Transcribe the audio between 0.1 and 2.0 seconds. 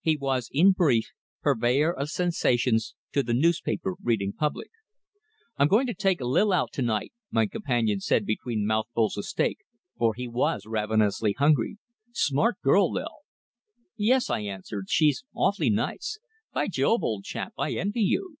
was, in brief, purveyor